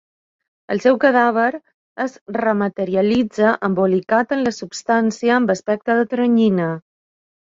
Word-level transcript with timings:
El 0.75 0.79
seu 0.83 0.95
cadàver 1.01 1.49
es 2.05 2.13
rematerialitza 2.37 3.51
embolicat 3.69 4.33
en 4.37 4.41
la 4.47 4.55
substància 4.61 5.35
amb 5.39 5.53
aspecte 5.57 6.01
de 6.01 6.09
teranyina. 6.15 6.71